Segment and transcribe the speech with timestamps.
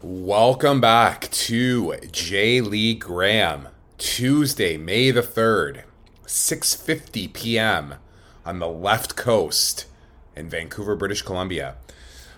[0.00, 2.60] Welcome back to J.
[2.60, 3.66] Lee Graham,
[3.98, 5.82] Tuesday, May the 3rd,
[6.24, 7.94] 6:50 p.m.
[8.46, 9.86] on the left coast
[10.36, 11.74] in Vancouver, British Columbia.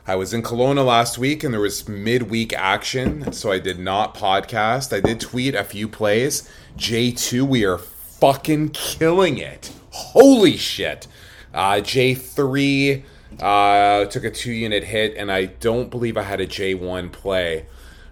[0.07, 4.15] I was in Kelowna last week and there was midweek action, so I did not
[4.15, 4.97] podcast.
[4.97, 6.51] I did tweet a few plays.
[6.79, 9.71] J2, we are fucking killing it.
[9.91, 11.07] Holy shit.
[11.53, 13.03] Uh, J3
[13.39, 17.67] uh, took a two unit hit, and I don't believe I had a J1 play.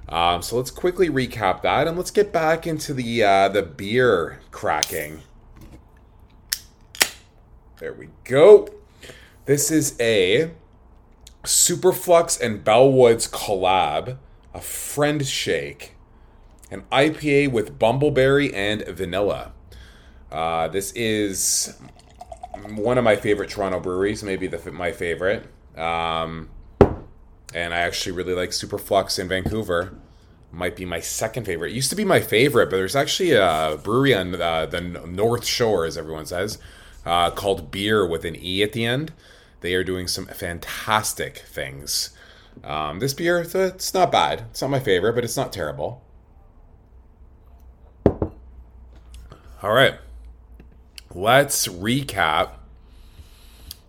[0.09, 4.41] Um, so let's quickly recap that, and let's get back into the uh, the beer
[4.51, 5.23] cracking.
[7.79, 8.69] There we go.
[9.45, 10.51] This is a
[11.45, 14.19] Superflux and Bellwoods collab,
[14.53, 15.95] a friend shake,
[16.71, 19.53] an IPA with bumbleberry and vanilla.
[20.33, 21.79] Uh, this is
[22.77, 25.47] one of my favorite Toronto breweries, maybe the my favorite.
[25.77, 26.51] Um,
[27.55, 29.95] and I actually really like Superflux in Vancouver.
[30.51, 31.73] Might be my second favorite.
[31.73, 35.45] It used to be my favorite, but there's actually a brewery on uh, the North
[35.45, 36.59] Shore, as everyone says,
[37.05, 39.13] uh, called Beer with an E at the end.
[39.61, 42.11] They are doing some fantastic things.
[42.65, 44.45] Um, this beer, it's, it's not bad.
[44.51, 46.03] It's not my favorite, but it's not terrible.
[49.63, 49.95] All right.
[51.15, 52.51] Let's recap.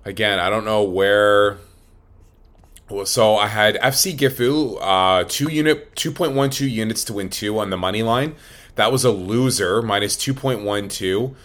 [0.05, 1.57] Again, I don't know where.
[3.05, 7.29] So I had FC Gifu, uh, two unit, two point one two units to win
[7.29, 8.35] two on the money line.
[8.75, 11.35] That was a loser, minus two point one two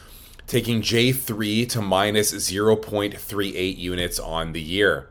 [0.46, 5.08] taking J3 to minus 0.38 units on the year.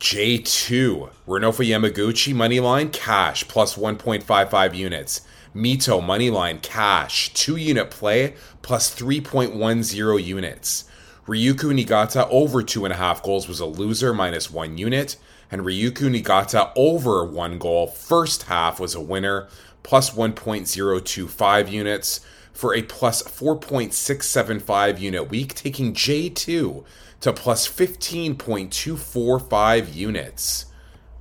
[0.00, 5.22] J2, Renofa Yamaguchi money line cash plus 1.55 units.
[5.54, 10.84] Mito moneyline cash 2 unit play plus 3.10 units.
[11.26, 15.16] Ryukyu Niigata over 2.5 goals was a loser minus 1 unit.
[15.50, 19.48] And Ryukyu Niigata over 1 goal first half was a winner
[19.82, 22.20] plus 1.025 units
[22.52, 26.84] for a plus 4.675 unit week, taking J2
[27.20, 30.66] to plus 15.245 units.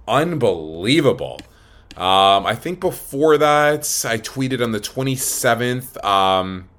[0.08, 1.40] Unbelievable.
[1.96, 6.04] Um, I think before that, I tweeted on the 27th.
[6.04, 6.70] Um,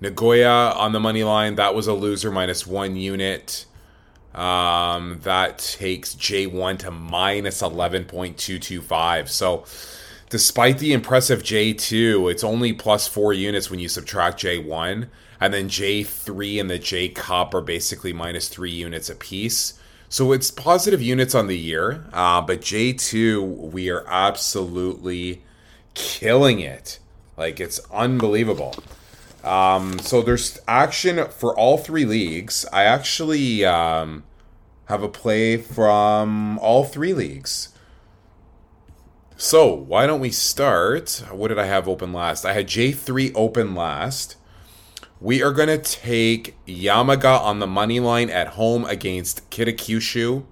[0.00, 3.66] Nagoya on the money line, that was a loser, minus one unit.
[4.34, 9.28] Um, that takes J1 to minus 11.225.
[9.28, 9.64] So,
[10.30, 15.08] despite the impressive J2, it's only plus four units when you subtract J1.
[15.40, 19.79] And then J3 and the J Cup are basically minus three units apiece.
[20.10, 22.04] So it's positive units on the year.
[22.12, 25.44] Uh, but J2, we are absolutely
[25.94, 26.98] killing it.
[27.36, 28.74] Like, it's unbelievable.
[29.44, 32.66] Um, so there's action for all three leagues.
[32.72, 34.24] I actually um,
[34.86, 37.68] have a play from all three leagues.
[39.36, 41.22] So, why don't we start?
[41.30, 42.44] What did I have open last?
[42.44, 44.36] I had J3 open last.
[45.20, 50.44] We are going to take Yamaga on the money line at home against Kitakyushu,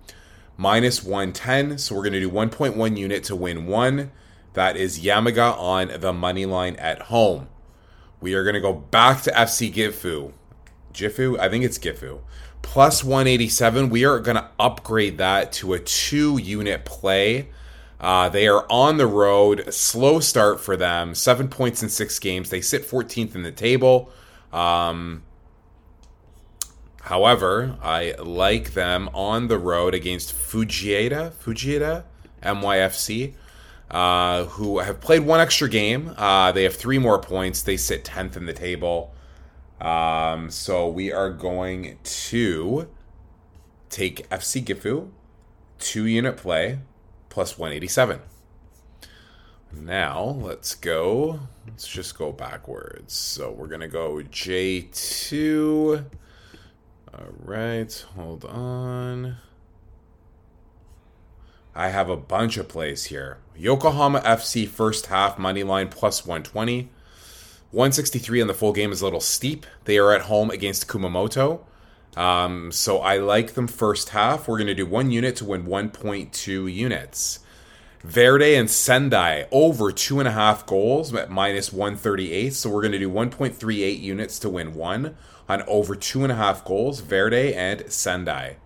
[0.57, 1.79] minus 110.
[1.79, 4.13] So, we're going to do 1.1 unit to win one.
[4.53, 7.49] That is Yamaga on the money line at home.
[8.21, 10.33] We are going to go back to FC Gifu.
[10.93, 11.39] Gifu?
[11.39, 12.21] I think it's Gifu.
[12.61, 13.89] Plus 187.
[13.89, 17.49] We are going to upgrade that to a two unit play
[18.01, 19.73] uh, they are on the road.
[19.75, 21.15] Slow start for them.
[21.15, 22.51] Seven points in six games.
[22.51, 24.13] They sit 14th in the table.
[24.53, 25.23] Um,
[27.03, 32.05] however, I like them on the road against Fujieda, Fujieda,
[32.43, 33.35] MYFC,
[33.91, 36.15] uh, who have played one extra game.
[36.17, 37.63] Uh, they have three more points.
[37.63, 39.15] They sit 10th in the table.
[39.81, 42.89] Um, so we are going to
[43.89, 45.11] take FC Gifu,
[45.79, 46.81] two unit play
[47.29, 48.21] plus 187.
[49.73, 51.41] Now, let's go.
[51.67, 53.13] Let's just go backwards.
[53.13, 56.05] So we're to go J2.
[57.15, 59.37] All right, hold on.
[61.75, 63.39] I have a bunch of plays here.
[63.57, 66.91] Yokohama FC first half money line plus 120.
[67.71, 69.67] 163 on the full game is a little steep.
[69.85, 71.61] They are at home against Kumamoto.
[72.17, 74.49] Um, so I like them first half.
[74.49, 77.41] We're going to do one unit to win 1.2 units.
[78.07, 82.55] Verdy and Sendai over two and a half goals at minus 138.
[82.55, 85.17] So we're going to do 1.38 units to win one
[85.49, 87.03] on over two and a half goals.
[87.03, 88.57] Verdy and Sendai.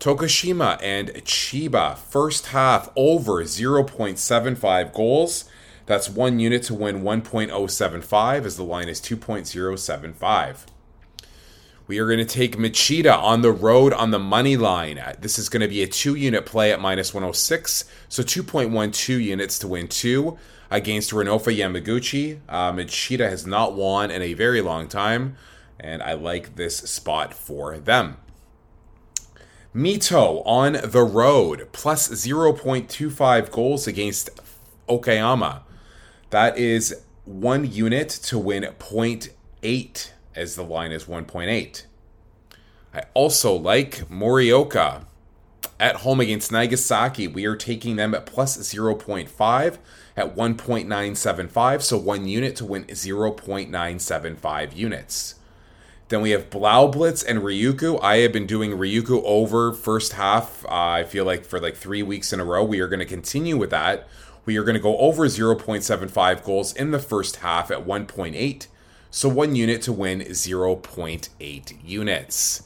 [0.00, 5.44] Tokushima and Chiba first half over 0.75 goals.
[5.86, 10.66] That's one unit to win 1.075 as the line is 2.075.
[11.88, 15.00] We are going to take Machida on the road on the money line.
[15.20, 19.58] This is going to be a two unit play at minus 106, so 2.12 units
[19.60, 20.36] to win two
[20.68, 22.40] against Renofa Yamaguchi.
[22.48, 25.36] Uh, Machida has not won in a very long time,
[25.78, 28.16] and I like this spot for them.
[29.72, 34.30] Mito on the road, plus 0.25 goals against
[34.88, 35.60] Okayama.
[36.30, 41.84] That is one unit to win 0.8 as the line is 1.8.
[42.94, 45.04] I also like Morioka
[45.78, 47.28] at home against Nagasaki.
[47.28, 49.78] We are taking them at plus 0.5
[50.16, 55.34] at 1.975, so one unit to win 0.975 units.
[56.08, 58.00] Then we have Blaublitz and Ryukyu.
[58.00, 60.64] I have been doing Ryukyu over first half.
[60.64, 62.62] Uh, I feel like for like three weeks in a row.
[62.62, 64.06] We are going to continue with that.
[64.44, 68.66] We are going to go over 0.75 goals in the first half at 1.8
[69.10, 72.62] so one unit to win 0.8 units.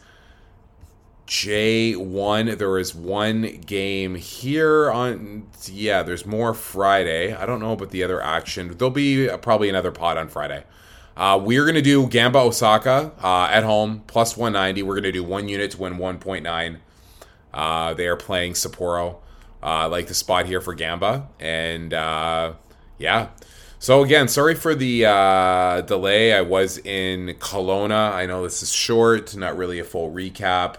[1.26, 5.46] J1, there is one game here on.
[5.70, 7.32] Yeah, there's more Friday.
[7.32, 8.76] I don't know about the other action.
[8.76, 10.64] There'll be probably another pod on Friday.
[11.16, 14.82] Uh, we're going to do Gamba Osaka uh, at home, plus 190.
[14.82, 16.78] We're going to do one unit to win 1.9.
[17.52, 19.16] Uh, they are playing Sapporo.
[19.62, 21.28] Uh, I like the spot here for Gamba.
[21.38, 22.54] And uh,
[22.98, 23.28] yeah.
[23.82, 26.34] So again, sorry for the uh, delay.
[26.34, 28.12] I was in Kelowna.
[28.12, 30.76] I know this is short, not really a full recap,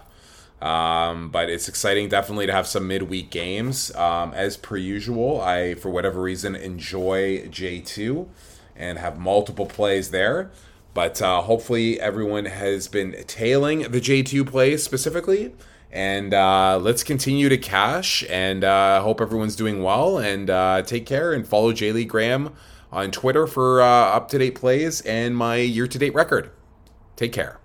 [0.64, 3.92] um, but it's exciting definitely to have some midweek games.
[3.96, 8.28] Um, as per usual, I for whatever reason enjoy J two
[8.76, 10.52] and have multiple plays there.
[10.94, 15.52] But uh, hopefully everyone has been tailing the J two plays specifically.
[15.90, 21.04] And uh, let's continue to cash and uh, hope everyone's doing well and uh, take
[21.04, 22.54] care and follow Jaylee Graham
[22.92, 26.50] on Twitter for uh, up to date plays and my year to date record.
[27.16, 27.61] Take care.